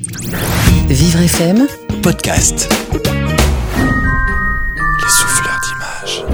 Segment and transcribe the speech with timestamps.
[0.00, 1.66] Vivre FM,
[2.04, 2.72] podcast.
[4.72, 6.24] Les souffleurs d'images.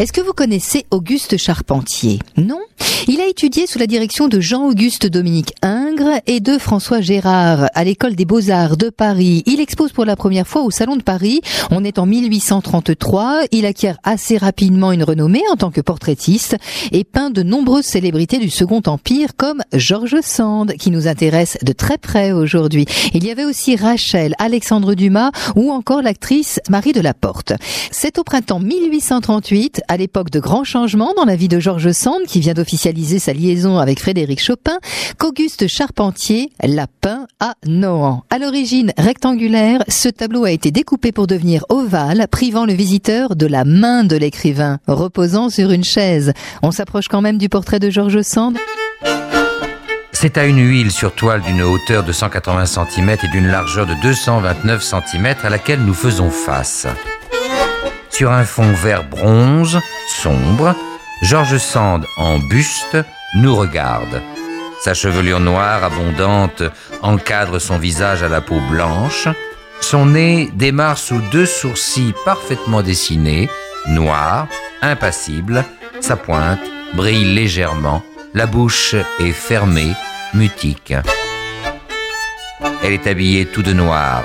[0.00, 2.18] Est-ce que vous connaissez Auguste Charpentier?
[2.36, 2.58] Non?
[3.06, 5.54] Il a étudié sous la direction de Jean-Auguste Dominique
[5.94, 9.42] Ingres et de François Gérard à l'école des beaux-arts de Paris.
[9.46, 11.40] Il expose pour la première fois au Salon de Paris.
[11.70, 13.42] On est en 1833.
[13.52, 16.56] Il acquiert assez rapidement une renommée en tant que portraitiste
[16.90, 21.72] et peint de nombreuses célébrités du Second Empire comme Georges Sand qui nous intéresse de
[21.72, 22.86] très près aujourd'hui.
[23.12, 27.52] Il y avait aussi Rachel, Alexandre Dumas ou encore l'actrice Marie de la Porte.
[27.92, 32.22] C'est au printemps 1838 à l'époque de grands changements dans la vie de Georges Sand,
[32.26, 34.78] qui vient d'officialiser sa liaison avec Frédéric Chopin,
[35.18, 38.22] qu'Auguste Charpentier l'a peint à Nohant.
[38.30, 43.44] À l'origine rectangulaire, ce tableau a été découpé pour devenir ovale, privant le visiteur de
[43.44, 46.32] la main de l'écrivain, reposant sur une chaise.
[46.62, 48.56] On s'approche quand même du portrait de Georges Sand.
[50.12, 53.94] C'est à une huile sur toile d'une hauteur de 180 cm et d'une largeur de
[54.00, 56.86] 229 cm à laquelle nous faisons face.
[58.08, 60.74] Sur un fond vert bronze, sombre,
[61.20, 62.96] Georges Sand en buste
[63.34, 64.22] nous regarde.
[64.84, 66.62] Sa chevelure noire abondante
[67.00, 69.28] encadre son visage à la peau blanche.
[69.80, 73.48] Son nez démarre sous deux sourcils parfaitement dessinés,
[73.88, 74.46] noirs,
[74.82, 75.64] impassibles.
[76.02, 76.60] Sa pointe
[76.92, 78.02] brille légèrement.
[78.34, 79.94] La bouche est fermée,
[80.34, 80.92] mutique.
[82.82, 84.22] Elle est habillée tout de noir.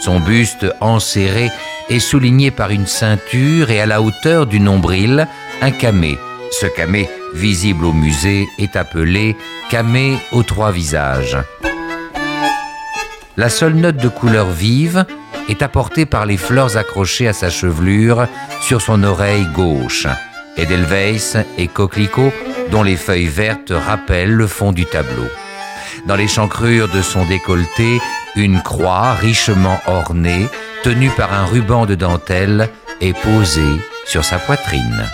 [0.00, 1.48] Son buste enserré
[1.90, 5.28] est souligné par une ceinture et à la hauteur du nombril,
[5.60, 6.18] un camé.
[6.50, 9.36] Ce camé, visible au musée, est appelé
[9.70, 11.38] camé aux trois visages.
[13.36, 15.06] La seule note de couleur vive
[15.48, 18.26] est apportée par les fleurs accrochées à sa chevelure
[18.60, 20.06] sur son oreille gauche.
[20.56, 22.32] Edelweiss et coquelicot
[22.70, 25.26] dont les feuilles vertes rappellent le fond du tableau.
[26.06, 28.00] Dans l'échancrure de son décolleté,
[28.36, 30.46] une croix richement ornée,
[30.82, 32.68] tenue par un ruban de dentelle,
[33.00, 35.04] est posée sur sa poitrine.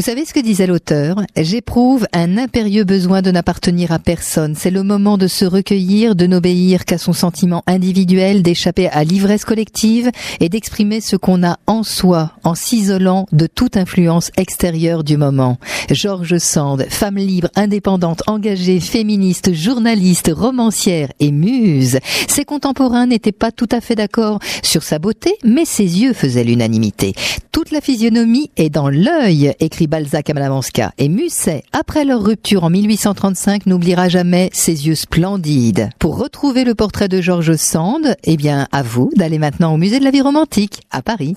[0.00, 1.16] Vous savez ce que disait l'auteur?
[1.36, 4.54] J'éprouve un impérieux besoin de n'appartenir à personne.
[4.54, 9.44] C'est le moment de se recueillir, de n'obéir qu'à son sentiment individuel, d'échapper à l'ivresse
[9.44, 10.10] collective
[10.40, 15.58] et d'exprimer ce qu'on a en soi en s'isolant de toute influence extérieure du moment.
[15.90, 21.98] Georges Sand, femme libre, indépendante, engagée, féministe, journaliste, romancière et muse.
[22.26, 26.44] Ses contemporains n'étaient pas tout à fait d'accord sur sa beauté, mais ses yeux faisaient
[26.44, 27.12] l'unanimité.
[27.52, 30.92] Toute la physionomie est dans l'œil, écrit Balzac à Malamanska.
[30.96, 35.90] Et Musset, après leur rupture en 1835, n'oubliera jamais ses yeux splendides.
[35.98, 39.98] Pour retrouver le portrait de Georges Sand, eh bien, à vous d'aller maintenant au musée
[39.98, 41.36] de la vie romantique, à Paris.